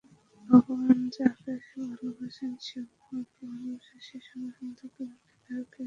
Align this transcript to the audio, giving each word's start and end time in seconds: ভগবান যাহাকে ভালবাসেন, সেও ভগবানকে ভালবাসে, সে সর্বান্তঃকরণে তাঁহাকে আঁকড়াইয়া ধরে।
ভগবান 0.49 0.99
যাহাকে 1.15 1.51
ভালবাসেন, 1.91 2.51
সেও 2.65 2.83
ভগবানকে 2.91 3.43
ভালবাসে, 3.45 3.95
সে 4.07 4.17
সর্বান্তঃকরণে 4.27 5.17
তাঁহাকে 5.17 5.53
আঁকড়াইয়া 5.53 5.63
ধরে। 5.67 5.79